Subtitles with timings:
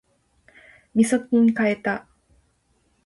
[0.95, 2.07] みそきん買えた